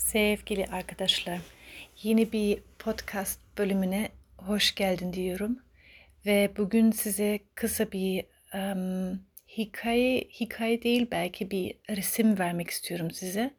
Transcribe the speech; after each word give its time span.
Sevgili 0.00 0.66
arkadaşlar, 0.66 1.38
yeni 2.02 2.32
bir 2.32 2.58
podcast 2.78 3.40
bölümüne 3.58 4.08
hoş 4.36 4.74
geldin 4.74 5.12
diyorum. 5.12 5.58
Ve 6.26 6.50
bugün 6.56 6.90
size 6.90 7.40
kısa 7.54 7.92
bir 7.92 8.24
um, 8.54 9.20
hikaye, 9.48 10.20
hikaye 10.20 10.82
değil 10.82 11.06
belki 11.10 11.50
bir 11.50 11.74
resim 11.90 12.38
vermek 12.38 12.70
istiyorum 12.70 13.10
size. 13.10 13.50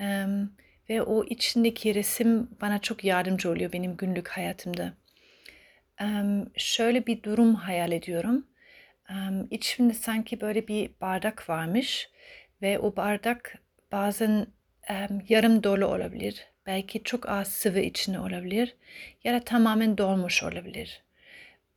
Um, 0.00 0.52
ve 0.88 1.02
o 1.02 1.24
içindeki 1.24 1.94
resim 1.94 2.50
bana 2.60 2.80
çok 2.80 3.04
yardımcı 3.04 3.50
oluyor 3.50 3.72
benim 3.72 3.96
günlük 3.96 4.28
hayatımda. 4.28 4.94
Um, 6.00 6.50
şöyle 6.56 7.06
bir 7.06 7.22
durum 7.22 7.54
hayal 7.54 7.92
ediyorum. 7.92 8.46
Um, 9.10 9.48
içimde 9.50 9.94
sanki 9.94 10.40
böyle 10.40 10.68
bir 10.68 10.90
bardak 11.00 11.48
varmış 11.48 12.10
ve 12.62 12.78
o 12.78 12.96
bardak 12.96 13.58
bazen 13.92 14.46
yarım 15.28 15.62
dolu 15.62 15.86
olabilir. 15.86 16.46
Belki 16.66 17.02
çok 17.02 17.28
az 17.28 17.48
sıvı 17.48 17.80
içinde 17.80 18.18
olabilir. 18.18 18.76
Ya 19.24 19.34
da 19.34 19.40
tamamen 19.40 19.98
dolmuş 19.98 20.42
olabilir. 20.42 21.02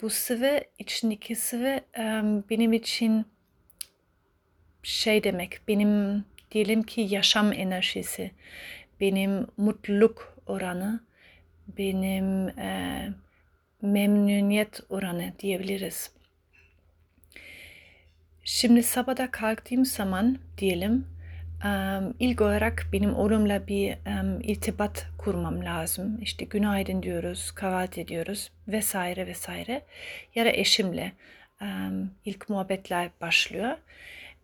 Bu 0.02 0.09
sıvı, 0.09 0.62
içindeki 0.80 1.36
sıvı 1.36 1.80
benim 2.50 2.73
için 2.73 3.26
şey 4.84 5.23
demek, 5.23 5.59
benim 5.67 6.26
diyelim 6.52 6.84
ki 6.84 7.02
yaşam 7.02 7.54
enerjisi, 7.54 8.31
benim 9.00 9.48
mutluluk 9.58 10.38
oranı, 10.45 11.00
benim 11.67 12.59
e, 12.59 13.09
memnuniyet 13.81 14.81
oranı 14.89 15.34
diyebiliriz. 15.39 16.12
Şimdi 18.44 18.84
sabahda 18.84 19.31
kalktığım 19.31 19.86
zaman 19.86 20.38
diyelim 20.58 21.16
ilk 22.20 22.41
olarak 22.41 22.85
benim 22.94 23.16
oğlumla 23.16 23.67
bir 23.67 23.98
irtibat 24.44 25.08
kurmam 25.17 25.66
lazım. 25.66 26.20
İşte 26.21 26.45
günaydın 26.45 27.03
diyoruz, 27.03 27.52
kahvaltı 27.52 28.02
ediyoruz 28.02 28.52
vesaire 28.67 29.28
vesaire. 29.28 29.86
Ya 30.36 30.45
da 30.45 30.50
eşimle 30.50 31.11
ilk 32.25 32.50
muhabbetler 32.50 33.09
başlıyor. 33.22 33.77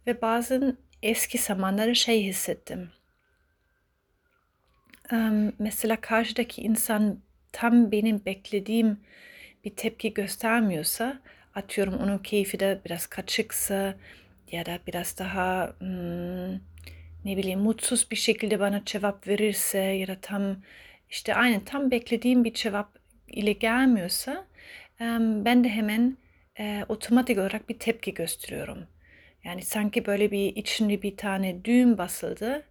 Ve 0.08 0.22
bazen 0.22 0.78
eski 1.04 1.38
zamanlarda 1.38 1.94
şey 1.94 2.24
hissettim. 2.24 2.90
Mesela 5.60 6.02
karşıdaki 6.02 6.62
insan 6.62 7.20
tam 7.52 7.92
benim 7.92 8.26
beklediğim 8.26 9.00
bir 9.66 9.76
tepki 9.76 10.14
göstermiyorsa, 10.14 11.20
atıyorum 11.56 11.94
onun 11.94 12.18
keyfi 12.18 12.60
de 12.60 12.82
biraz 12.86 13.08
kaçıksa 13.08 13.96
ya 14.52 14.66
da 14.66 14.80
biraz 14.88 15.18
daha 15.20 15.74
hmm, 15.80 16.60
ne 17.26 17.38
bileyim 17.38 17.60
mutsuz 17.60 18.12
bir 18.12 18.16
şekilde 18.16 18.60
bana 18.60 18.86
cevap 18.86 19.28
verirse 19.28 19.80
ya 19.80 20.08
da 20.08 20.18
tam 20.22 20.58
işte 21.10 21.36
aynen 21.36 21.66
tam 21.66 21.92
beklediğim 21.92 22.44
bir 22.44 22.54
cevap 22.54 23.00
ile 23.28 23.54
gelmiyorsa 23.54 24.46
ben 25.46 25.64
de 25.64 25.70
hemen 25.70 26.18
e, 26.60 26.86
otomatik 26.90 27.38
olarak 27.38 27.70
bir 27.70 27.80
tepki 27.80 28.14
gösteriyorum. 28.14 28.88
Yani 29.44 29.62
sanki 29.62 30.06
böyle 30.06 30.32
bir 30.32 30.56
içinde 30.56 31.02
bir 31.02 31.18
tane 31.18 31.66
düğüm 31.66 31.98
basıldı, 31.98 32.64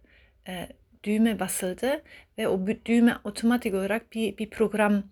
e, 0.47 0.67
düğme 1.03 1.39
basıldı 1.39 2.03
ve 2.37 2.47
o 2.47 2.67
düğme 2.85 3.17
otomatik 3.23 3.73
olarak 3.73 4.13
bir, 4.13 4.37
bir 4.37 4.49
program 4.49 5.03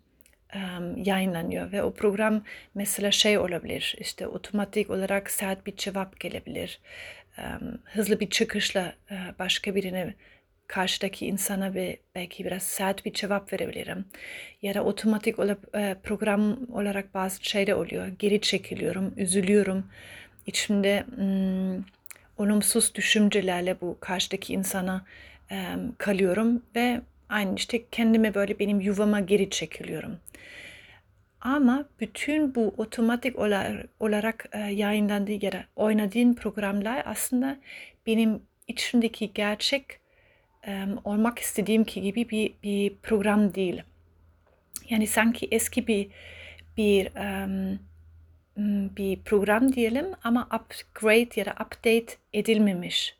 yayınlanıyor 0.95 1.72
ve 1.72 1.84
o 1.84 1.94
program 1.94 2.44
mesela 2.75 3.12
şey 3.12 3.38
olabilir 3.38 3.95
işte 4.00 4.28
otomatik 4.28 4.89
olarak 4.89 5.31
sert 5.31 5.67
bir 5.67 5.75
cevap 5.75 6.19
gelebilir 6.19 6.80
hızlı 7.83 8.19
bir 8.19 8.29
çıkışla 8.29 8.93
başka 9.39 9.75
birine 9.75 10.13
karşıdaki 10.67 11.25
insana 11.25 11.73
ve 11.73 11.99
belki 12.15 12.45
biraz 12.45 12.63
sert 12.63 13.05
bir 13.05 13.13
cevap 13.13 13.53
verebilirim. 13.53 14.05
Ya 14.61 14.73
da 14.73 14.83
otomatik 14.83 15.39
olarak 15.39 15.57
program 16.03 16.57
olarak 16.73 17.13
bazı 17.13 17.45
şeyler 17.45 17.73
oluyor. 17.73 18.07
Geri 18.07 18.41
çekiliyorum, 18.41 19.13
üzülüyorum. 19.17 19.85
İçimde 20.47 21.06
hmm, 21.16 21.83
olumsuz 22.38 22.95
düşüncelerle 22.95 23.81
bu 23.81 23.97
karşıdaki 24.00 24.53
insana 24.53 25.06
um, 25.51 25.95
kalıyorum 25.97 26.63
ve 26.75 27.01
aynı 27.29 27.56
işte 27.56 27.85
kendime 27.91 28.33
böyle 28.33 28.59
benim 28.59 28.81
yuvama 28.81 29.19
geri 29.19 29.50
çekiliyorum. 29.50 30.17
Ama 31.41 31.85
bütün 32.00 32.56
bu 32.56 32.74
otomatik 32.78 33.40
olarak 34.00 34.50
e, 34.52 34.59
yayınlandığı 34.59 35.46
ya 35.46 35.52
da 35.52 35.63
oynadığın 35.75 36.34
programlar 36.34 37.03
aslında 37.06 37.57
benim 38.07 38.41
içimdeki 38.68 39.34
gerçek 39.34 40.01
olmak 41.03 41.40
istediğim 41.40 41.84
gibi 41.84 42.30
bir, 42.30 42.53
bir 42.63 42.96
program 42.96 43.56
değil. 43.56 43.81
Yani 44.90 45.07
sanki 45.07 45.47
eski 45.51 45.88
bir 45.88 46.07
bir 46.78 47.09
bir 48.97 49.19
program 49.24 49.74
diyelim 49.74 50.06
ama 50.24 50.47
upgrade 50.53 51.30
ya 51.40 51.46
da 51.46 51.51
update 51.51 52.16
edilmemiş. 52.34 53.16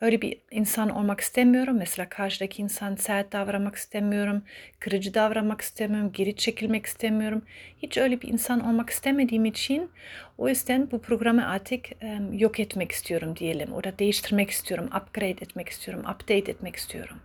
Öyle 0.00 0.22
bir 0.22 0.38
insan 0.50 0.88
olmak 0.88 1.20
istemiyorum. 1.20 1.76
Mesela 1.78 2.08
karşıdaki 2.08 2.62
insan 2.62 2.96
sert 2.96 3.32
davranmak 3.32 3.74
istemiyorum. 3.74 4.42
Kırıcı 4.80 5.14
davranmak 5.14 5.60
istemiyorum. 5.60 6.12
Geri 6.12 6.36
çekilmek 6.36 6.86
istemiyorum. 6.86 7.42
Hiç 7.82 7.98
öyle 7.98 8.22
bir 8.22 8.28
insan 8.28 8.66
olmak 8.66 8.90
istemediğim 8.90 9.44
için 9.44 9.90
o 10.38 10.48
yüzden 10.48 10.90
bu 10.90 11.02
programı 11.02 11.48
artık 11.48 11.86
um, 12.02 12.32
yok 12.32 12.60
etmek 12.60 12.92
istiyorum 12.92 13.36
diyelim. 13.36 13.72
O 13.72 13.84
da 13.84 13.98
değiştirmek 13.98 14.50
istiyorum. 14.50 14.86
Upgrade 14.86 15.30
etmek 15.30 15.68
istiyorum. 15.68 16.04
Update 16.04 16.50
etmek 16.52 16.76
istiyorum. 16.76 17.16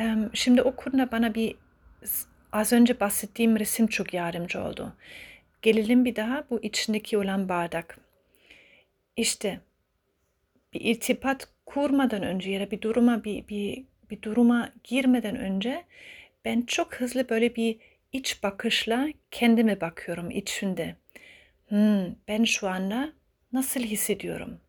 Um, 0.00 0.30
şimdi 0.34 0.62
o 0.62 0.76
konuda 0.76 1.12
bana 1.12 1.34
bir 1.34 1.54
az 2.52 2.72
önce 2.72 3.00
bahsettiğim 3.00 3.58
resim 3.58 3.86
çok 3.86 4.14
yardımcı 4.14 4.62
oldu. 4.62 4.92
Gelelim 5.62 6.04
bir 6.04 6.16
daha 6.16 6.44
bu 6.50 6.62
içindeki 6.62 7.18
olan 7.18 7.48
bardak. 7.48 7.98
İşte 9.16 9.60
bir 10.72 10.80
irtibat 10.80 11.48
kurmadan 11.66 12.22
önce 12.22 12.50
ya 12.50 12.60
da 12.60 12.70
bir 12.70 12.80
duruma 12.80 13.24
bir, 13.24 13.48
bir, 13.48 13.84
bir 14.10 14.22
duruma 14.22 14.72
girmeden 14.84 15.36
önce 15.36 15.84
ben 16.44 16.62
çok 16.62 16.94
hızlı 16.94 17.28
böyle 17.28 17.56
bir 17.56 17.78
iç 18.12 18.42
bakışla 18.42 19.08
kendime 19.30 19.80
bakıyorum 19.80 20.30
içinde. 20.30 20.96
Hmm, 21.68 22.14
ben 22.28 22.44
şu 22.44 22.68
anda 22.68 23.12
nasıl 23.52 23.80
hissediyorum? 23.80 24.60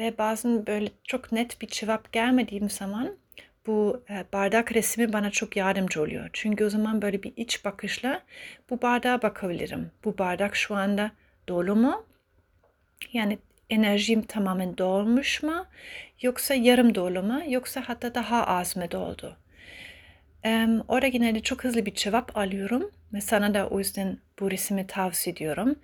Ve 0.00 0.18
bazen 0.18 0.66
böyle 0.66 0.88
çok 1.04 1.32
net 1.32 1.62
bir 1.62 1.66
cevap 1.66 2.12
gelmediğim 2.12 2.70
zaman 2.70 3.16
bu 3.66 4.04
e, 4.10 4.24
bardak 4.32 4.72
resmi 4.72 5.12
bana 5.12 5.30
çok 5.30 5.56
yardımcı 5.56 6.02
oluyor. 6.02 6.30
Çünkü 6.32 6.64
o 6.64 6.70
zaman 6.70 7.02
böyle 7.02 7.22
bir 7.22 7.32
iç 7.36 7.64
bakışla 7.64 8.22
bu 8.70 8.82
bardağa 8.82 9.22
bakabilirim. 9.22 9.90
Bu 10.04 10.18
bardak 10.18 10.56
şu 10.56 10.74
anda 10.74 11.10
dolu 11.48 11.76
mu? 11.76 12.06
Yani 13.12 13.38
enerjim 13.70 14.22
tamamen 14.22 14.78
dolmuş 14.78 15.42
mu 15.42 15.66
yoksa 16.22 16.54
yarım 16.54 16.94
dolu 16.94 17.22
mu 17.22 17.42
yoksa 17.48 17.82
hatta 17.86 18.14
daha 18.14 18.46
az 18.46 18.76
mı 18.76 18.90
doldu? 18.90 19.36
Ee, 20.44 20.68
orada 20.88 21.08
genelde 21.08 21.40
çok 21.40 21.64
hızlı 21.64 21.86
bir 21.86 21.94
cevap 21.94 22.36
alıyorum 22.36 22.90
ve 23.12 23.20
sana 23.20 23.54
da 23.54 23.68
o 23.68 23.78
yüzden 23.78 24.18
bu 24.40 24.50
resmi 24.50 24.86
tavsiye 24.86 25.34
ediyorum. 25.34 25.78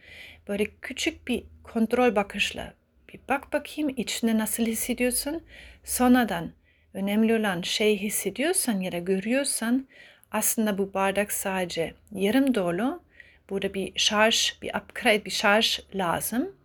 Böyle 0.48 0.66
küçük 0.82 1.28
bir 1.28 1.44
kontrol 1.62 2.16
bakışla 2.16 2.74
bir 3.08 3.20
bak 3.28 3.52
bakayım 3.52 3.94
içinde 3.96 4.38
nasıl 4.38 4.66
hissediyorsun. 4.66 5.42
Sonradan 5.84 6.52
önemli 6.94 7.38
olan 7.38 7.62
şey 7.62 7.98
hissediyorsan 7.98 8.80
ya 8.80 8.92
da 8.92 8.98
görüyorsan 8.98 9.86
aslında 10.30 10.78
bu 10.78 10.94
bardak 10.94 11.32
sadece 11.32 11.94
yarım 12.12 12.54
dolu. 12.54 13.02
Burada 13.50 13.74
bir 13.74 13.92
şarj, 13.96 14.52
bir 14.62 14.74
upgrade, 14.74 15.24
bir 15.24 15.30
şarj 15.30 15.80
lazım. 15.94 16.56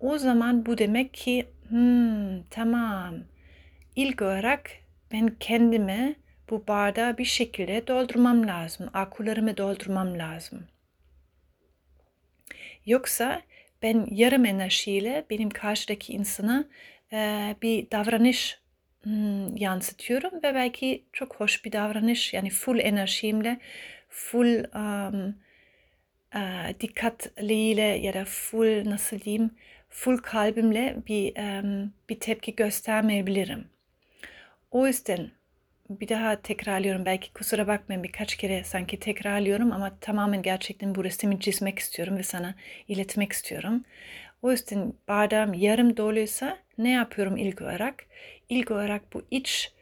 O 0.00 0.18
zaman 0.18 0.66
bu 0.66 0.78
demek 0.78 1.14
ki 1.14 1.46
hmm, 1.68 2.42
tamam 2.50 3.14
ilk 3.96 4.22
olarak 4.22 4.70
ben 5.12 5.36
kendime 5.40 6.14
bu 6.50 6.64
bardağı 6.68 7.18
bir 7.18 7.24
şekilde 7.24 7.86
doldurmam 7.86 8.46
lazım. 8.46 8.90
Akülerimi 8.94 9.56
doldurmam 9.56 10.18
lazım. 10.18 10.66
Yoksa 12.86 13.42
ben 13.82 14.06
yarım 14.10 14.44
enerjiyle 14.44 15.26
benim 15.30 15.50
karşıdaki 15.50 16.12
insana 16.12 16.64
e, 17.12 17.54
bir 17.62 17.90
davranış 17.90 18.58
hmm, 19.02 19.56
yansıtıyorum 19.56 20.34
ve 20.42 20.54
belki 20.54 21.04
çok 21.12 21.36
hoş 21.36 21.64
bir 21.64 21.72
davranış 21.72 22.34
yani 22.34 22.50
full 22.50 22.78
enerjimle 22.78 23.60
full 24.08 24.64
um, 24.74 25.34
e, 26.34 26.74
dikkatliyle 26.80 27.82
ya 27.82 28.14
da 28.14 28.24
full 28.24 28.90
nasıl 28.90 29.20
diyeyim 29.20 29.50
full 29.88 30.16
kalbimle 30.16 30.96
bir 31.08 31.34
bir 32.08 32.20
tepki 32.20 32.56
göstermeyebilirim. 32.56 33.68
O 34.70 34.86
yüzden 34.86 35.30
bir 35.90 36.08
daha 36.08 36.42
tekrarlıyorum. 36.42 37.04
Belki 37.04 37.32
kusura 37.32 37.66
bakmayın 37.66 38.02
birkaç 38.02 38.36
kere 38.36 38.64
sanki 38.64 39.00
tekrarlıyorum 39.00 39.72
ama 39.72 39.98
tamamen 40.00 40.42
gerçekten 40.42 40.94
bu 40.94 41.04
resmi 41.04 41.40
çizmek 41.40 41.78
istiyorum 41.78 42.16
ve 42.18 42.22
sana 42.22 42.54
iletmek 42.88 43.32
istiyorum. 43.32 43.84
O 44.42 44.50
yüzden 44.50 44.92
bardağım 45.08 45.54
yarım 45.54 45.96
doluysa 45.96 46.58
ne 46.78 46.90
yapıyorum 46.90 47.36
ilk 47.36 47.62
olarak? 47.62 48.06
İlk 48.48 48.70
olarak 48.70 49.12
bu 49.12 49.22
iç 49.30 49.72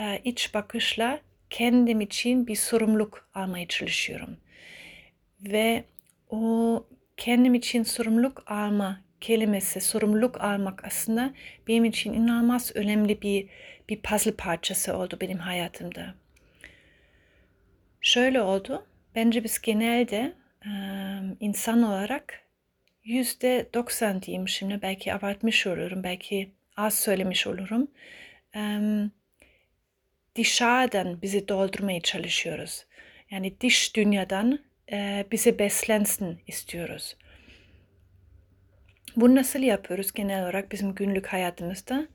e, 0.00 0.20
iç 0.24 0.54
bakışla 0.54 1.20
kendim 1.50 2.00
için 2.00 2.46
bir 2.46 2.56
sorumluluk 2.56 3.28
almaya 3.34 3.68
çalışıyorum. 3.68 4.36
Ve 5.40 5.84
o 6.30 6.86
kendim 7.16 7.54
için 7.54 7.82
sorumluluk 7.82 8.42
alma 8.46 9.00
kelimesi, 9.20 9.80
sorumluluk 9.80 10.40
almak 10.40 10.84
aslında 10.84 11.34
benim 11.68 11.84
için 11.84 12.12
inanılmaz 12.12 12.76
önemli 12.76 13.22
bir 13.22 13.48
bir 13.88 14.02
puzzle 14.02 14.32
parçası 14.32 14.96
oldu 14.96 15.18
benim 15.20 15.38
hayatımda. 15.38 16.14
Şöyle 18.00 18.40
oldu. 18.42 18.86
Bence 19.14 19.44
biz 19.44 19.60
genelde 19.60 20.32
insan 21.40 21.82
olarak 21.82 22.42
yüzde 23.04 23.68
doksan 23.74 24.22
diyeyim 24.22 24.48
şimdi 24.48 24.82
belki 24.82 25.14
abartmış 25.14 25.66
olurum, 25.66 26.02
belki 26.02 26.50
az 26.76 26.94
söylemiş 27.00 27.46
olurum. 27.46 27.88
Dışarıdan 30.36 31.22
bizi 31.22 31.48
doldurmaya 31.48 32.00
çalışıyoruz. 32.00 32.86
Yani 33.30 33.60
dış 33.60 33.96
dünyadan 33.96 34.58
bizi 35.32 35.58
beslensin 35.58 36.40
istiyoruz. 36.46 37.16
Bunu 39.16 39.34
nasıl 39.34 39.60
yapıyoruz 39.60 40.12
genel 40.12 40.42
olarak 40.42 40.72
bizim 40.72 40.94
günlük 40.94 41.26
hayatımızda? 41.26 42.08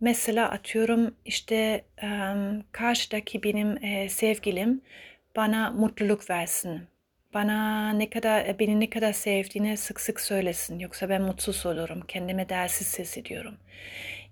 Mesela 0.00 0.50
atıyorum 0.50 1.14
işte 1.24 1.84
karşıdaki 2.72 3.42
benim 3.42 3.84
e, 3.84 4.08
sevgilim 4.08 4.82
bana 5.36 5.70
mutluluk 5.70 6.30
versin. 6.30 6.82
Bana 7.34 7.90
ne 7.92 8.10
kadar 8.10 8.58
beni 8.58 8.80
ne 8.80 8.90
kadar 8.90 9.12
sevdiğini 9.12 9.76
sık 9.76 10.00
sık 10.00 10.20
söylesin. 10.20 10.78
Yoksa 10.78 11.08
ben 11.08 11.22
mutsuz 11.22 11.66
olurum. 11.66 12.00
Kendime 12.08 12.48
değersiz 12.48 12.98
hissediyorum. 12.98 13.54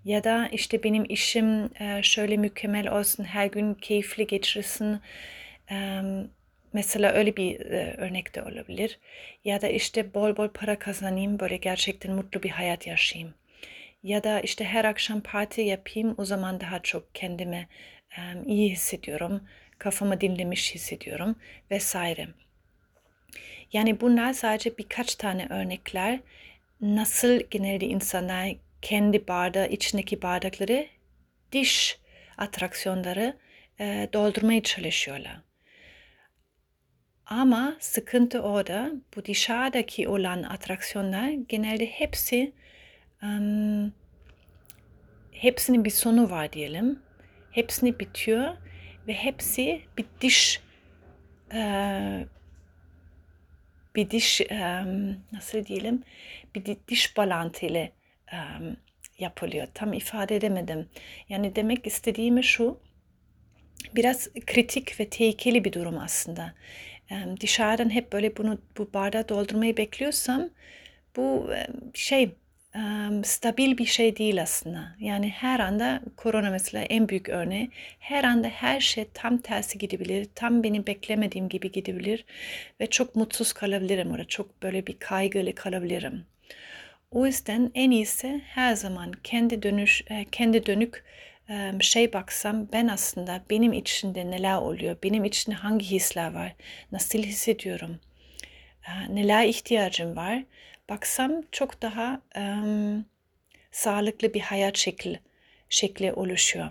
Ya 0.05 0.23
da 0.23 0.47
işte 0.51 0.83
benim 0.83 1.05
işim 1.09 1.69
şöyle 2.03 2.37
mükemmel 2.37 2.99
olsun. 2.99 3.23
Her 3.23 3.45
gün 3.45 3.73
keyifli 3.73 4.27
geçirsin. 4.27 4.99
Mesela 6.73 7.11
öyle 7.11 7.37
bir 7.37 7.59
örnek 7.97 8.35
de 8.35 8.43
olabilir. 8.43 8.99
Ya 9.45 9.61
da 9.61 9.67
işte 9.67 10.13
bol 10.13 10.37
bol 10.37 10.49
para 10.49 10.79
kazanayım. 10.79 11.39
Böyle 11.39 11.57
gerçekten 11.57 12.11
mutlu 12.11 12.43
bir 12.43 12.49
hayat 12.49 12.87
yaşayayım. 12.87 13.33
Ya 14.03 14.23
da 14.23 14.39
işte 14.39 14.65
her 14.65 14.85
akşam 14.85 15.21
parti 15.21 15.61
yapayım. 15.61 16.15
O 16.17 16.25
zaman 16.25 16.59
daha 16.59 16.79
çok 16.79 17.15
kendime 17.15 17.67
iyi 18.45 18.71
hissediyorum 18.71 19.41
kafamı 19.77 20.21
dinlemiş 20.21 20.75
hissediyorum 20.75 21.35
vesaire. 21.71 22.27
Yani 23.73 24.01
bunlar 24.01 24.33
sadece 24.33 24.77
birkaç 24.77 25.15
tane 25.15 25.47
örnekler. 25.49 26.19
Nasıl 26.81 27.39
genelde 27.51 27.85
insanlar 27.85 28.49
kendi 28.81 29.27
bardağı, 29.27 29.67
içindeki 29.67 30.21
bardakları 30.21 30.87
diş 31.51 31.99
atraksiyonları 32.37 33.37
e, 33.79 34.09
doldurmaya 34.13 34.63
çalışıyorlar. 34.63 35.48
Ama 37.29 37.75
sıkıntı 37.79 38.41
orada 38.41 38.91
bu 39.15 39.25
dışarıdaki 39.25 40.07
olan 40.07 40.43
atraksiyonlar 40.43 41.29
genelde 41.29 41.85
hepsi 41.85 42.53
um, 43.23 43.93
hepsinin 45.31 45.85
bir 45.85 45.89
sonu 45.89 46.29
var 46.29 46.53
diyelim. 46.53 46.99
Hepsini 47.51 47.99
bitiyor 47.99 48.57
ve 49.07 49.13
hepsi 49.13 49.81
bir 49.97 50.05
diş 50.21 50.61
e, 51.53 52.25
bir 53.95 54.09
diş 54.09 54.41
e, 54.41 54.83
nasıl 55.31 55.65
diyelim 55.65 56.03
bir 56.55 56.77
diş 56.87 57.17
bağlantıyla 57.17 57.79
e, 58.31 58.37
yapılıyor. 59.19 59.67
Tam 59.73 59.93
ifade 59.93 60.35
edemedim. 60.35 60.89
Yani 61.29 61.55
demek 61.55 61.87
istediğim 61.87 62.43
şu 62.43 62.79
biraz 63.95 64.29
kritik 64.45 64.99
ve 64.99 65.09
tehlikeli 65.09 65.65
bir 65.65 65.73
durum 65.73 65.97
aslında. 65.97 66.53
Dışarıdan 67.39 67.89
hep 67.89 68.13
böyle 68.13 68.37
bunu 68.37 68.57
bu 68.77 68.93
bardağı 68.93 69.29
doldurmayı 69.29 69.77
bekliyorsam 69.77 70.49
bu 71.15 71.49
şey 71.93 72.31
stabil 73.23 73.77
bir 73.77 73.85
şey 73.85 74.17
değil 74.17 74.41
aslında. 74.41 74.95
Yani 74.99 75.29
her 75.29 75.59
anda 75.59 76.01
korona 76.17 76.49
mesela 76.49 76.83
en 76.83 77.09
büyük 77.09 77.29
örneği. 77.29 77.69
Her 77.99 78.23
anda 78.23 78.47
her 78.47 78.79
şey 78.79 79.05
tam 79.13 79.37
tersi 79.37 79.77
gidebilir. 79.77 80.27
Tam 80.35 80.63
benim 80.63 80.87
beklemediğim 80.87 81.49
gibi 81.49 81.71
gidebilir. 81.71 82.25
Ve 82.81 82.87
çok 82.87 83.15
mutsuz 83.15 83.53
kalabilirim 83.53 84.11
orada. 84.11 84.25
Çok 84.25 84.63
böyle 84.63 84.87
bir 84.87 84.99
kaygılı 84.99 85.55
kalabilirim. 85.55 86.25
O 87.11 87.25
yüzden 87.25 87.71
en 87.75 87.91
iyisi 87.91 88.41
her 88.45 88.75
zaman 88.75 89.11
kendi 89.23 89.63
dönüş, 89.63 90.03
kendi 90.31 90.65
dönük 90.65 91.03
şey 91.79 92.13
baksam 92.13 92.67
ben 92.73 92.87
aslında 92.87 93.41
benim 93.49 93.73
içinde 93.73 94.31
neler 94.31 94.57
oluyor, 94.57 94.97
benim 95.03 95.25
içinde 95.25 95.55
hangi 95.55 95.85
hisler 95.85 96.33
var, 96.33 96.55
nasıl 96.91 97.19
hissediyorum, 97.19 97.99
neler 99.09 99.45
ihtiyacım 99.45 100.15
var 100.15 100.43
baksam 100.89 101.31
çok 101.51 101.81
daha 101.81 102.21
um, 102.37 103.05
sağlıklı 103.71 104.33
bir 104.33 104.39
hayat 104.39 104.77
şekli, 104.77 105.19
şekli 105.69 106.13
oluşuyor. 106.13 106.69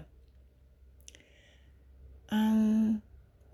Um, 2.33 3.03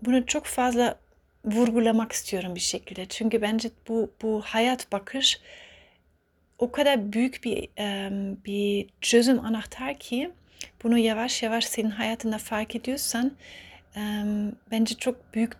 bunu 0.01 0.25
çok 0.25 0.45
fazla 0.45 0.99
vurgulamak 1.45 2.11
istiyorum 2.11 2.55
bir 2.55 2.59
şekilde. 2.59 3.05
Çünkü 3.05 3.41
bence 3.41 3.69
bu, 3.87 4.13
bu 4.21 4.41
hayat 4.41 4.91
bakış 4.91 5.39
o 6.59 6.71
kadar 6.71 7.13
büyük 7.13 7.43
bir, 7.43 7.69
um, 7.79 8.43
bir 8.45 8.87
çözüm 9.01 9.39
anahtar 9.39 9.99
ki 9.99 10.31
bunu 10.83 10.97
yavaş 10.97 11.43
yavaş 11.43 11.65
senin 11.65 11.89
hayatında 11.89 12.37
fark 12.37 12.75
ediyorsan 12.75 13.31
um, 13.95 14.55
bence 14.71 14.95
çok 14.95 15.33
büyük 15.33 15.53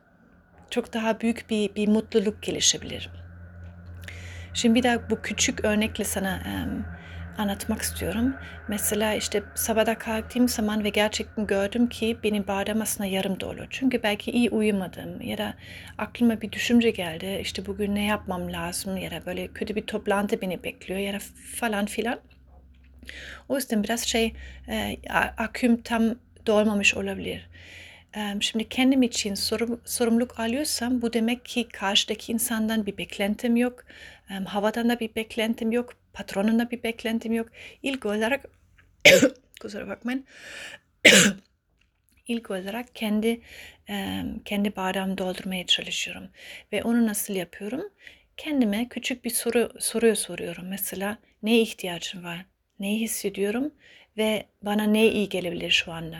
çok 0.70 0.94
daha 0.94 1.20
büyük 1.20 1.50
bir, 1.50 1.76
bir 1.76 1.88
mutluluk 1.88 2.44
gelişebilir. 2.44 3.10
Şimdi 4.54 4.76
bir 4.76 4.84
daha 4.84 5.10
bu 5.10 5.22
küçük 5.22 5.66
örnekle 5.66 6.04
sana 6.04 6.42
um, 6.46 6.86
anlatmak 7.38 7.82
istiyorum. 7.82 8.36
Mesela 8.68 9.14
işte 9.14 9.44
sabahda 9.56 9.98
kalktığım 9.98 10.50
zaman 10.50 10.84
ve 10.84 10.90
gerçekten 10.90 11.48
gördüm 11.48 11.90
ki 11.90 12.18
benim 12.24 12.48
bardağım 12.48 12.82
aslında 12.82 13.10
yarım 13.10 13.40
dolu. 13.40 13.66
Çünkü 13.70 14.04
belki 14.04 14.32
iyi 14.32 14.50
uyumadım 14.50 15.22
ya 15.22 15.38
da 15.38 15.54
aklıma 15.98 16.42
bir 16.42 16.52
düşünce 16.52 16.90
geldi. 16.92 17.40
İşte 17.42 17.66
bugün 17.66 17.96
ne 17.96 18.06
yapmam 18.06 18.52
lazım 18.52 18.98
ya 18.98 19.12
da 19.12 19.26
böyle 19.26 19.48
kötü 19.48 19.76
bir 19.76 19.82
toplantı 19.82 20.42
beni 20.42 20.64
bekliyor 20.64 21.00
ya 21.00 21.14
da 21.14 21.20
falan 21.56 21.86
filan. 21.86 22.20
O 23.50 23.56
yüzden 23.56 23.84
biraz 23.84 24.08
şey 24.08 24.34
e, 24.68 24.98
aküm 25.38 25.82
tam 25.82 26.16
dolmamış 26.48 26.96
olabilir. 26.96 27.50
Şimdi 28.40 28.70
kendim 28.70 29.04
için 29.04 29.34
sorum, 29.36 29.82
sorumluluk 29.86 30.40
alıyorsam 30.40 31.02
bu 31.02 31.14
demek 31.14 31.46
ki 31.46 31.68
karşıdaki 31.70 32.32
insandan 32.32 32.86
bir 32.86 32.98
beklentim 32.98 33.56
yok. 33.56 33.84
Havadan 34.46 34.90
da 34.90 35.00
bir 35.00 35.16
beklentim 35.16 35.72
yok. 35.72 35.94
Patronun 36.14 36.60
da 36.60 36.72
bir 36.72 36.84
beklentim 36.84 37.34
yok. 37.34 37.48
İlk 37.84 38.06
olarak 38.06 38.46
kusura 39.62 39.88
bakmayın. 39.88 40.26
İlk 42.28 42.52
olarak 42.52 42.96
kendi 42.96 43.42
kendi 44.46 44.76
bardağımı 44.76 45.18
doldurmaya 45.18 45.66
çalışıyorum. 45.66 46.30
Ve 46.74 46.84
onu 46.84 47.08
nasıl 47.08 47.34
yapıyorum? 47.34 47.90
Kendime 48.38 48.90
küçük 48.90 49.26
bir 49.26 49.30
soru 49.30 49.72
soruyu 49.80 50.16
soruyorum. 50.16 50.68
Mesela 50.68 51.18
ne 51.44 51.60
ihtiyacım 51.62 52.24
var? 52.24 52.46
Neyi 52.80 53.02
hissediyorum? 53.02 53.72
Ve 54.18 54.46
bana 54.62 54.84
ne 54.84 55.08
iyi 55.08 55.30
gelebilir 55.30 55.72
şu 55.72 55.92
anda? 55.92 56.18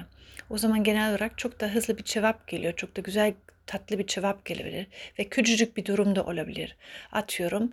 O 0.50 0.58
zaman 0.58 0.84
genel 0.84 1.10
olarak 1.10 1.38
çok 1.38 1.60
da 1.60 1.68
hızlı 1.68 1.98
bir 1.98 2.04
cevap 2.04 2.48
geliyor. 2.48 2.74
Çok 2.76 2.98
da 2.98 3.02
güzel 3.02 3.34
tatlı 3.66 4.00
bir 4.00 4.08
cevap 4.08 4.46
gelebilir 4.46 4.88
ve 5.20 5.24
küçücük 5.24 5.78
bir 5.78 5.86
durum 5.86 6.16
da 6.16 6.26
olabilir. 6.26 6.76
Atıyorum 7.12 7.72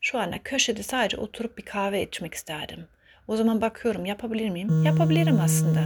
şu 0.00 0.18
anda 0.18 0.42
köşede 0.44 0.82
sadece 0.82 1.16
oturup 1.16 1.58
bir 1.58 1.62
kahve 1.62 2.02
içmek 2.02 2.34
isterdim. 2.34 2.86
O 3.28 3.36
zaman 3.36 3.60
bakıyorum 3.60 4.06
yapabilir 4.06 4.50
miyim? 4.50 4.84
Yapabilirim 4.84 5.40
aslında. 5.40 5.84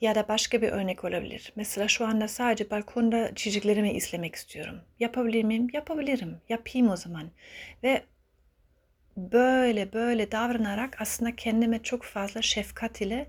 Ya 0.00 0.14
da 0.14 0.28
başka 0.28 0.62
bir 0.62 0.68
örnek 0.68 1.04
olabilir. 1.04 1.52
Mesela 1.56 1.88
şu 1.88 2.06
anda 2.06 2.28
sadece 2.28 2.70
balkonda 2.70 3.34
çiçeklerimi 3.34 3.92
izlemek 3.92 4.34
istiyorum. 4.34 4.80
Yapabilir 5.00 5.44
miyim? 5.44 5.68
Yapabilirim. 5.72 6.36
Yapayım 6.48 6.90
o 6.90 6.96
zaman. 6.96 7.30
Ve 7.82 8.02
böyle 9.16 9.92
böyle 9.92 10.32
davranarak 10.32 11.00
aslında 11.00 11.36
kendime 11.36 11.82
çok 11.82 12.02
fazla 12.02 12.42
şefkat 12.42 13.00
ile 13.00 13.26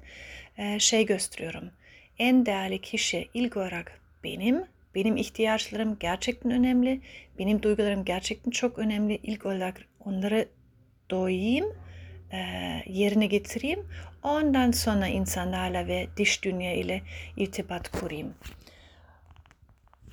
e, 0.58 0.80
şey 0.80 1.06
gösteriyorum. 1.06 1.72
En 2.20 2.46
değerli 2.46 2.82
kişi 2.82 3.30
ilk 3.34 3.58
olarak 3.58 4.02
benim. 4.24 4.64
Benim 4.96 5.18
ihtiyaçlarım 5.18 5.98
gerçekten 6.00 6.52
önemli. 6.52 7.02
Benim 7.40 7.64
duygularım 7.64 8.06
gerçekten 8.06 8.52
çok 8.52 8.80
önemli. 8.80 9.20
İlk 9.24 9.46
olarak 9.46 9.82
onları 10.00 10.48
doyayım, 11.12 11.76
yerine 12.86 13.26
getireyim. 13.28 13.88
Ondan 14.24 14.72
sonra 14.72 15.08
insanlarla 15.08 15.88
ve 15.88 16.08
dış 16.18 16.44
dünya 16.44 16.74
ile 16.74 17.02
irtibat 17.38 17.92
kurayım. 17.92 18.34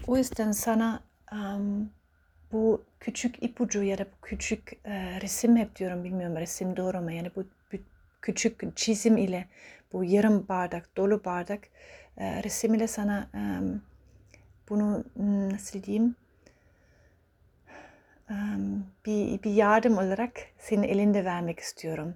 O 0.06 0.16
yüzden 0.16 0.52
sana 0.52 1.00
um, 1.32 1.90
bu 2.52 2.84
küçük 3.00 3.42
ipucu 3.42 3.82
ya 3.82 3.98
da 3.98 4.06
küçük 4.22 4.72
e, 4.84 5.20
resim 5.20 5.56
hep 5.56 5.76
diyorum 5.76 6.04
bilmiyorum 6.04 6.36
resim 6.36 6.76
doğru 6.76 7.00
mu 7.00 7.12
yani 7.12 7.30
bu, 7.36 7.44
bu 7.72 7.76
küçük 8.22 8.76
çizim 8.76 9.16
ile 9.16 9.48
bu 9.92 10.04
yarım 10.04 10.48
bardak 10.48 10.96
dolu 10.96 11.24
bardak 11.24 11.68
e, 12.16 12.42
resim 12.42 12.74
ile 12.74 12.86
sana 12.86 13.30
e, 13.34 13.40
bunu 14.68 15.04
nasıl 15.52 15.82
diyeyim 15.82 16.16
bir, 19.06 19.42
bir 19.42 19.50
yardım 19.50 19.98
olarak 19.98 20.32
senin 20.58 20.82
elinde 20.82 21.24
vermek 21.24 21.60
istiyorum. 21.60 22.14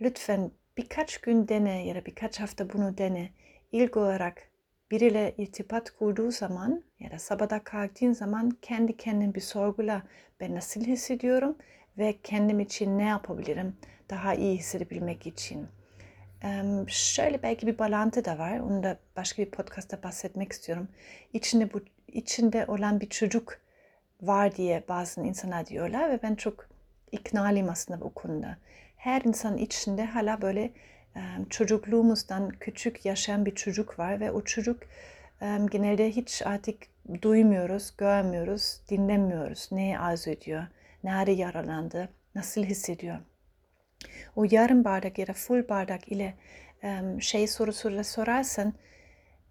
Lütfen 0.00 0.50
birkaç 0.76 1.18
gün 1.18 1.48
dene 1.48 1.86
ya 1.86 1.94
da 1.94 2.04
birkaç 2.06 2.40
hafta 2.40 2.72
bunu 2.72 2.98
dene. 2.98 3.30
İlk 3.72 3.96
olarak 3.96 4.48
biriyle 4.90 5.34
irtibat 5.38 5.90
kurduğu 5.90 6.30
zaman 6.30 6.82
ya 7.00 7.10
da 7.10 7.18
sabada 7.18 7.64
kalktığın 7.64 8.12
zaman 8.12 8.50
kendi 8.62 8.96
kendin 8.96 9.34
bir 9.34 9.40
sorgula. 9.40 10.02
Ben 10.40 10.54
nasıl 10.54 10.80
hissediyorum 10.80 11.56
ve 11.98 12.18
kendim 12.22 12.60
için 12.60 12.98
ne 12.98 13.04
yapabilirim 13.04 13.76
daha 14.10 14.34
iyi 14.34 14.58
hissedebilmek 14.58 15.26
için. 15.26 15.66
Şöyle 16.88 17.42
belki 17.42 17.66
bir 17.66 17.78
bağlantı 17.78 18.24
da 18.24 18.38
var. 18.38 18.58
Onu 18.58 18.82
da 18.82 18.98
başka 19.16 19.42
bir 19.42 19.50
podcastta 19.50 20.02
bahsetmek 20.02 20.52
istiyorum. 20.52 20.88
İçinde 21.32 21.72
bu 21.72 21.80
içinde 22.08 22.66
olan 22.66 23.00
bir 23.00 23.08
çocuk 23.08 23.60
var 24.22 24.56
diye 24.56 24.84
bazı 24.88 25.20
insanlar 25.20 25.66
diyorlar 25.66 26.10
ve 26.10 26.20
ben 26.22 26.34
çok 26.34 26.68
iknalıyım 27.12 27.68
aslında 27.68 28.00
bu 28.00 28.14
konuda. 28.14 28.56
Her 28.96 29.22
insan 29.22 29.56
içinde 29.56 30.04
hala 30.04 30.42
böyle 30.42 30.72
çocukluğumuzdan 31.50 32.50
küçük 32.50 33.06
yaşayan 33.06 33.46
bir 33.46 33.54
çocuk 33.54 33.98
var 33.98 34.20
ve 34.20 34.30
o 34.30 34.44
çocuk 34.44 34.82
genelde 35.70 36.10
hiç 36.10 36.42
artık 36.44 36.76
duymuyoruz, 37.22 37.96
görmüyoruz, 37.98 38.80
dinlemiyoruz. 38.88 39.68
Neyi 39.72 39.98
arzu 39.98 40.30
ediyor, 40.30 40.66
nerede 41.04 41.32
yaralandı, 41.32 42.08
nasıl 42.34 42.64
hissediyor. 42.64 43.18
O 44.36 44.44
yarım 44.50 44.84
bardak 44.84 45.18
ya 45.18 45.26
da 45.26 45.32
full 45.32 45.68
bardak 45.68 46.08
ile 46.08 46.34
şey 47.20 47.46
sorusu 47.46 48.04
sorarsan 48.04 48.74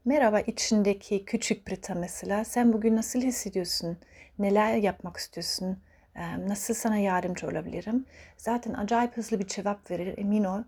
merhaba 0.05 0.39
içindeki 0.39 1.25
küçük 1.25 1.67
Brita 1.67 1.95
mesela 1.95 2.45
sen 2.45 2.73
bugün 2.73 2.95
nasıl 2.95 3.21
hissediyorsun, 3.21 3.97
neler 4.41 4.75
yapmak 4.75 5.17
istiyorsun, 5.17 5.77
nasıl 6.47 6.73
sana 6.73 6.97
yardımcı 6.97 7.47
olabilirim? 7.47 8.05
Zaten 8.37 8.73
acayip 8.73 9.17
hızlı 9.17 9.39
bir 9.39 9.47
cevap 9.47 9.91
verir 9.91 10.17
emin 10.17 10.43
ol. 10.43 10.63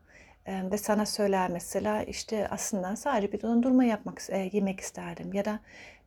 Ve 0.47 0.77
sana 0.77 1.05
söyler 1.05 1.49
mesela 1.49 2.03
işte 2.03 2.47
aslında 2.47 2.95
sadece 2.95 3.31
bir 3.31 3.41
dondurma 3.41 3.83
yapmak 3.83 4.21
yemek 4.51 4.79
isterdim 4.79 5.33
ya 5.33 5.45
da 5.45 5.59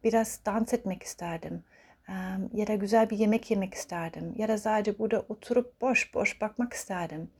biraz 0.04 0.40
dans 0.46 0.74
etmek 0.74 1.02
isterdim. 1.02 1.64
Ya 2.52 2.66
da 2.66 2.74
güzel 2.74 3.10
bir 3.10 3.18
yemek 3.18 3.50
yemek 3.50 3.74
isterdim 3.74 4.34
ya 4.36 4.48
da 4.48 4.58
sadece 4.58 4.98
burada 4.98 5.20
oturup 5.28 5.80
boş 5.80 6.14
boş 6.14 6.40
bakmak 6.40 6.72
isterdim. 6.72 7.30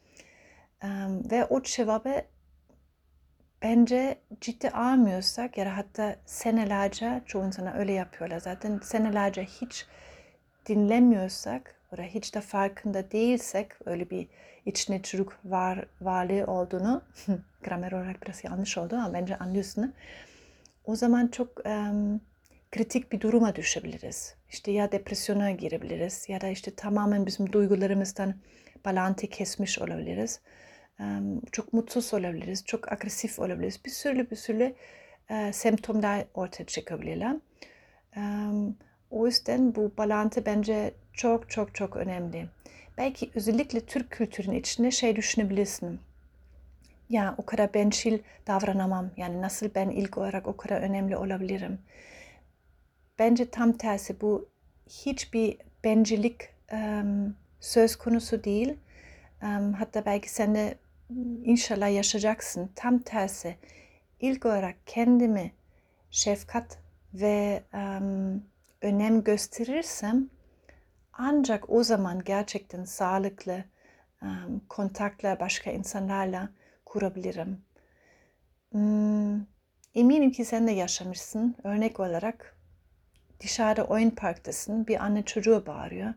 Ve 1.31 1.45
o 1.45 1.63
cevabı 1.63 2.23
bence 3.63 4.19
ciddi 4.41 4.71
almıyorsak 4.71 5.59
ya 5.59 5.67
da 5.67 5.77
hatta 5.77 6.17
senelerce 6.27 7.23
çoğu 7.27 7.47
insana 7.47 7.73
öyle 7.73 7.93
yapıyorlar 7.93 8.41
zaten 8.41 8.79
senelerce 8.83 9.45
hiç 9.45 9.87
dinlemiyorsak 10.67 11.77
ya 11.99 12.05
hiç 12.05 12.35
de 12.35 12.41
farkında 12.41 13.11
değilsek 13.11 13.73
öyle 13.87 14.11
bir 14.11 14.29
içine 14.67 15.03
çocuk 15.03 15.39
var, 15.45 15.87
varlığı 16.01 16.47
olduğunu 16.47 17.03
gramer 17.63 17.93
olarak 17.93 18.23
biraz 18.23 18.45
yanlış 18.45 18.79
oldu 18.79 18.97
ama 18.97 19.15
bence 19.15 19.37
anlıyorsun. 19.37 19.95
O 20.85 20.97
zaman 20.97 21.29
çok 21.29 21.67
um, 21.67 22.21
kritik 22.73 23.13
bir 23.13 23.21
duruma 23.21 23.57
düşebiliriz. 23.57 24.35
İşte 24.51 24.71
ya 24.73 24.93
depresyona 24.93 25.51
girebiliriz 25.51 26.29
ya 26.29 26.41
da 26.41 26.49
işte 26.49 26.75
tamamen 26.75 27.27
bizim 27.27 27.53
duygularımızdan 27.53 28.35
bağlantı 28.85 29.27
kesmiş 29.27 29.79
olabiliriz. 29.79 30.41
Um, 31.01 31.41
çok 31.53 31.73
mutsuz 31.73 32.15
olabiliriz, 32.15 32.65
çok 32.65 32.93
agresif 32.93 33.39
olabiliriz. 33.39 33.85
Bir 33.85 33.91
sürü 33.91 34.31
bir 34.31 34.37
sürü 34.37 34.75
uh, 35.31 35.53
semptomlar 35.53 36.25
ortaya 36.35 36.65
çıkabilirler. 36.65 37.37
Um, 38.17 38.77
o 39.11 39.27
yüzden 39.27 39.75
bu 39.75 39.93
bağlantı 39.99 40.47
bence 40.47 40.95
çok 41.13 41.51
çok 41.51 41.75
çok 41.75 41.97
önemli 41.97 42.49
belki 42.99 43.31
özellikle 43.35 43.81
Türk 43.81 44.11
kültürünün 44.11 44.59
içinde 44.59 44.91
şey 44.91 45.17
düşünebilirsin. 45.17 46.01
Ya 47.11 47.35
o 47.39 47.47
kadar 47.47 47.75
bencil 47.75 48.19
davranamam. 48.47 49.11
Yani 49.17 49.43
nasıl 49.43 49.69
ben 49.75 49.91
ilk 49.91 50.19
olarak 50.19 50.47
o 50.47 50.57
kadar 50.57 50.81
önemli 50.81 51.17
olabilirim. 51.17 51.79
Bence 53.19 53.51
tam 53.51 53.73
tersi 53.73 54.21
bu 54.21 54.49
hiçbir 54.89 55.59
bencillik 55.85 56.49
um, 56.73 57.37
söz 57.61 57.97
konusu 57.97 58.45
değil. 58.45 58.75
Um, 59.43 59.73
hatta 59.73 60.05
belki 60.07 60.31
sen 60.31 60.55
de 60.55 60.79
inşallah 61.45 61.95
yaşayacaksın. 61.95 62.71
Tam 62.75 62.99
tersi. 62.99 63.57
İlk 64.21 64.47
olarak 64.47 64.77
kendimi 64.87 65.53
şefkat 66.11 66.79
ve 67.15 67.63
um, 67.75 68.43
önem 68.83 69.25
gösterirsem 69.25 70.31
ancak 71.13 71.71
o 71.71 71.85
zaman 71.85 72.25
gerçekten 72.25 72.85
sağlıklı 72.85 73.65
um, 74.23 74.63
kontakla 74.69 75.41
başka 75.41 75.71
insanlarla 75.71 76.49
kurabilirim. 76.85 77.65
Hmm, 78.73 79.41
eminim 79.95 80.31
ki 80.31 80.45
sen 80.45 80.67
de 80.67 80.73
yaşamışsın. 80.73 81.57
Örnek 81.65 82.01
olarak 82.01 82.57
dışarıda 83.41 83.85
oyun 83.85 84.11
parktasın. 84.11 84.87
Bir 84.87 85.05
anne 85.05 85.23
çocuğu 85.23 85.65
bağırıyor. 85.67 86.15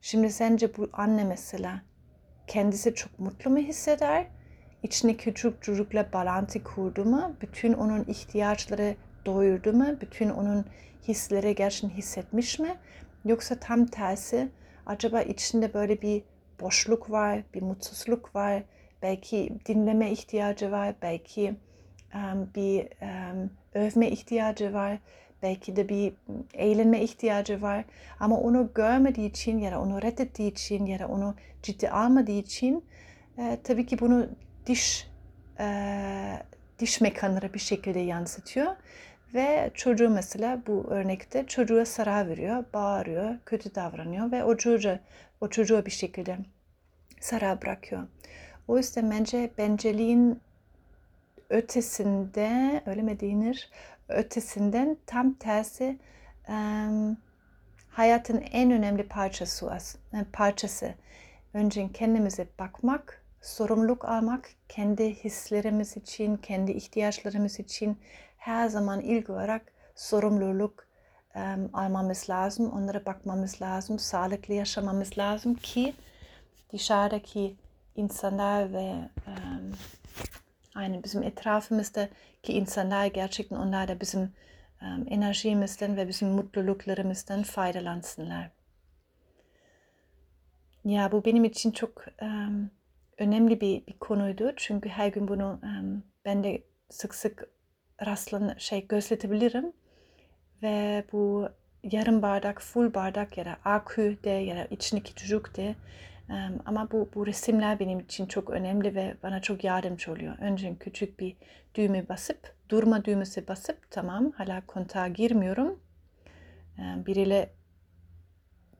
Şimdi 0.00 0.30
sence 0.30 0.76
bu 0.76 0.90
anne 0.92 1.24
mesela 1.24 1.82
kendisi 2.46 2.94
çok 2.94 3.18
mutlu 3.18 3.50
mu 3.50 3.58
hisseder? 3.58 4.26
İçine 4.82 5.16
küçük 5.16 5.62
çocukla 5.62 6.12
bağlantı 6.12 6.64
kurdu 6.64 7.04
mu? 7.04 7.36
Bütün 7.40 7.72
onun 7.72 8.04
ihtiyaçları 8.04 8.96
doyurdu 9.26 9.72
mu? 9.72 9.86
Bütün 10.00 10.30
onun 10.30 10.64
hisleri 11.08 11.54
gerçekten 11.54 11.96
hissetmiş 11.96 12.58
mi? 12.58 12.76
Yoksa 13.24 13.54
tam 13.54 13.86
tersi 13.86 14.48
acaba 14.86 15.22
içinde 15.22 15.74
böyle 15.74 16.02
bir 16.02 16.22
boşluk 16.60 17.10
var, 17.10 17.42
bir 17.54 17.62
mutsuzluk 17.62 18.36
var, 18.36 18.62
belki 19.02 19.52
dinleme 19.66 20.10
ihtiyacı 20.10 20.72
var, 20.72 20.94
belki 21.02 21.56
um, 22.14 22.50
bir 22.54 22.88
um, 23.02 23.50
övme 23.74 24.08
ihtiyacı 24.10 24.72
var, 24.72 24.98
belki 25.42 25.76
de 25.76 25.88
bir 25.88 26.12
eğlenme 26.54 27.00
ihtiyacı 27.02 27.62
var. 27.62 27.84
Ama 28.20 28.40
onu 28.40 28.70
görmediği 28.74 29.30
için 29.30 29.58
ya 29.58 29.72
da 29.72 29.80
onu 29.80 30.02
reddettiği 30.02 30.52
için 30.52 30.86
ya 30.86 30.98
da 30.98 31.08
onu 31.08 31.34
ciddi 31.62 31.90
almadığı 31.90 32.32
için 32.32 32.84
e, 33.38 33.58
tabii 33.64 33.86
ki 33.86 34.00
bunu 34.00 34.28
diş 34.66 35.10
e, 35.60 35.66
diş 36.78 37.00
mekanları 37.00 37.54
bir 37.54 37.58
şekilde 37.58 37.98
yansıtıyor. 37.98 38.76
Ve 39.34 39.70
çocuğu 39.74 40.10
mesela 40.10 40.62
bu 40.66 40.86
örnekte 40.90 41.46
çocuğa 41.46 41.84
zarar 41.84 42.28
veriyor, 42.28 42.64
bağırıyor, 42.74 43.34
kötü 43.46 43.74
davranıyor 43.74 44.32
ve 44.32 44.44
o 44.44 44.56
çocuğa, 44.56 45.00
o 45.40 45.48
çocuğa 45.48 45.86
bir 45.86 45.90
şekilde 45.90 46.38
zarar 47.20 47.62
bırakıyor. 47.62 48.02
O 48.68 48.78
yüzden 48.78 49.10
bence 49.10 49.50
benceliğin 49.58 50.40
ötesinde, 51.50 52.82
öyle 52.86 53.02
mi 53.02 53.20
denir? 53.20 53.70
Ötesinden 54.08 54.96
tam 55.06 55.32
tersi 55.32 55.98
hayatın 57.88 58.44
en 58.52 58.70
önemli 58.70 59.08
parçası, 59.08 59.78
parçası. 60.32 60.94
Önce 61.54 61.92
kendimize 61.92 62.46
bakmak, 62.58 63.22
sorumluluk 63.40 64.04
almak, 64.04 64.50
kendi 64.68 65.14
hislerimiz 65.14 65.96
için, 65.96 66.36
kendi 66.36 66.72
ihtiyaçlarımız 66.72 67.60
için 67.60 67.98
her 68.46 68.68
zaman 68.68 69.00
ilk 69.00 69.30
olarak 69.30 69.72
sorumluluk 69.94 70.86
um, 71.34 71.70
almamız 71.72 72.30
lazım, 72.30 72.72
onlara 72.72 73.06
bakmamız 73.06 73.62
lazım, 73.62 73.98
sağlıklı 73.98 74.54
yaşamamız 74.54 75.18
lazım 75.18 75.54
ki 75.54 75.94
dışarıdaki 76.72 77.56
insanlar 77.96 78.72
ve 78.72 78.92
um, 79.26 79.72
aynı 80.74 81.04
bizim 81.04 81.22
etrafımızdaki 81.22 82.52
insanlar 82.52 83.06
gerçekten 83.06 83.56
onlar 83.56 83.88
da 83.88 84.00
bizim 84.00 84.32
um, 84.82 85.06
enerjimizden 85.10 85.96
ve 85.96 86.08
bizim 86.08 86.28
mutluluklarımızdan 86.28 87.42
faydalansınlar. 87.42 88.50
Ya 90.84 91.12
bu 91.12 91.24
benim 91.24 91.44
için 91.44 91.70
çok 91.70 92.04
um, 92.22 92.70
önemli 93.18 93.60
bir, 93.60 93.86
bir 93.86 93.98
konuydu. 93.98 94.52
Çünkü 94.56 94.88
her 94.88 95.08
gün 95.08 95.28
bunu 95.28 95.60
um, 95.62 96.02
ben 96.24 96.44
de 96.44 96.62
sık 96.90 97.14
sık 97.14 97.55
rastlan 98.06 98.54
şey 98.58 98.86
gözletebilirim. 98.86 99.72
Ve 100.62 101.04
bu 101.12 101.48
yarım 101.82 102.22
bardak, 102.22 102.62
full 102.62 102.94
bardak 102.94 103.38
ya 103.38 103.44
da 103.44 103.56
akü 103.64 104.18
de 104.24 104.30
ya 104.30 104.56
da 104.56 104.64
içindeki 104.64 105.14
çocuk 105.14 105.56
de 105.56 105.74
um, 106.28 106.62
ama 106.66 106.90
bu, 106.90 107.10
bu 107.14 107.26
resimler 107.26 107.80
benim 107.80 108.00
için 108.00 108.26
çok 108.26 108.50
önemli 108.50 108.94
ve 108.94 109.16
bana 109.22 109.42
çok 109.42 109.64
yardımcı 109.64 110.12
oluyor. 110.12 110.38
Önce 110.38 110.76
küçük 110.80 111.20
bir 111.20 111.36
düğme 111.74 112.08
basıp, 112.08 112.54
durma 112.68 113.04
düğmesi 113.04 113.48
basıp 113.48 113.90
tamam 113.90 114.30
hala 114.30 114.66
kontağa 114.66 115.08
girmiyorum. 115.08 115.80
Um, 116.78 117.06
biriyle 117.06 117.50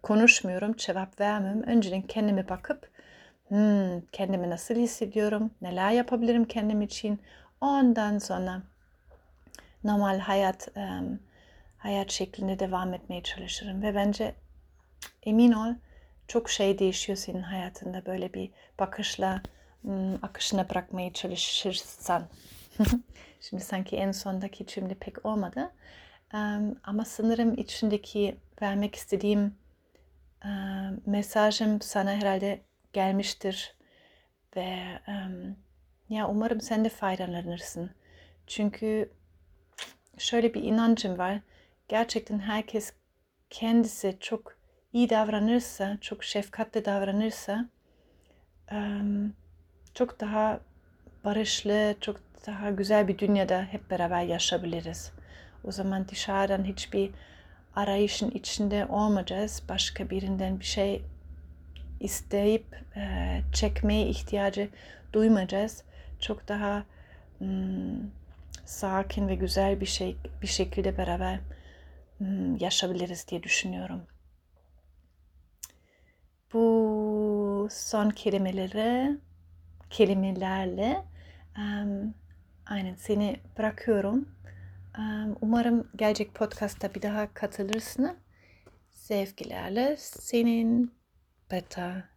konuşmuyorum, 0.02 0.76
cevap 0.76 1.20
vermiyorum. 1.20 1.62
Önceden 1.62 2.02
kendime 2.02 2.48
bakıp 2.48 2.90
hmm, 3.48 4.00
kendimi 4.12 4.50
nasıl 4.50 4.74
hissediyorum, 4.74 5.50
neler 5.62 5.90
yapabilirim 5.90 6.44
kendim 6.44 6.82
için. 6.82 7.20
Ondan 7.60 8.18
sonra 8.18 8.62
normal 9.86 10.18
hayat 10.18 10.68
hayat 11.78 12.10
şeklinde 12.10 12.58
devam 12.58 12.94
etmeye 12.94 13.22
çalışırım 13.22 13.82
ve 13.82 13.94
bence 13.94 14.34
emin 15.22 15.52
ol 15.52 15.74
çok 16.28 16.50
şey 16.50 16.78
değişiyor 16.78 17.18
senin 17.18 17.42
hayatında 17.42 18.06
böyle 18.06 18.34
bir 18.34 18.50
bakışla 18.80 19.42
akışına 20.22 20.70
bırakmaya 20.70 21.12
çalışırsan. 21.12 22.28
Şimdi 23.40 23.62
sanki 23.64 23.96
en 23.96 24.12
sondaki 24.12 24.66
cümle 24.66 24.94
pek 24.94 25.26
olmadı. 25.26 25.72
Ama 26.84 27.04
sanırım 27.04 27.54
içindeki 27.54 28.36
vermek 28.62 28.94
istediğim 28.94 29.54
mesajım 31.06 31.80
sana 31.80 32.12
herhalde 32.12 32.60
gelmiştir 32.92 33.74
ve 34.56 34.98
ya 36.08 36.28
umarım 36.28 36.60
sen 36.60 36.84
de 36.84 36.88
faydalanırsın. 36.88 37.90
Çünkü 38.46 39.10
şöyle 40.18 40.54
bir 40.54 40.62
inancım 40.62 41.18
var. 41.18 41.40
Gerçekten 41.88 42.38
herkes 42.38 42.92
kendisi 43.50 44.16
çok 44.20 44.56
iyi 44.92 45.10
davranırsa, 45.10 45.98
çok 46.00 46.24
şefkatli 46.24 46.84
davranırsa 46.84 47.68
çok 49.94 50.20
daha 50.20 50.60
barışlı, 51.24 51.94
çok 52.00 52.20
daha 52.46 52.70
güzel 52.70 53.08
bir 53.08 53.18
dünyada 53.18 53.62
hep 53.62 53.90
beraber 53.90 54.22
yaşayabiliriz. 54.22 55.12
O 55.64 55.72
zaman 55.72 56.08
dışarıdan 56.08 56.64
hiçbir 56.64 57.10
arayışın 57.76 58.30
içinde 58.30 58.86
olmayacağız. 58.86 59.62
Başka 59.68 60.10
birinden 60.10 60.60
bir 60.60 60.64
şey 60.64 61.02
isteyip 62.00 62.64
çekmeye 63.52 64.06
ihtiyacı 64.08 64.68
duymayacağız. 65.12 65.84
Çok 66.20 66.48
daha 66.48 66.84
sakin 68.66 69.28
ve 69.28 69.34
güzel 69.34 69.80
bir 69.80 69.86
şey 69.86 70.16
bir 70.42 70.46
şekilde 70.46 70.98
beraber 70.98 71.40
hmm, 72.18 72.56
yaşayabiliriz 72.56 73.28
diye 73.28 73.42
düşünüyorum. 73.42 74.02
Bu 76.52 77.68
son 77.70 78.10
kelimeleri 78.10 79.18
kelimelerle 79.90 81.04
um, 81.58 82.14
aynen 82.66 82.94
seni 82.94 83.40
bırakıyorum. 83.58 84.28
Um, 84.98 85.36
umarım 85.40 85.88
gelecek 85.96 86.34
podcast'ta 86.34 86.94
bir 86.94 87.02
daha 87.02 87.34
katılırsın. 87.34 88.16
Sevgilerle 88.90 89.96
senin 89.98 90.94
Beta 91.50 92.15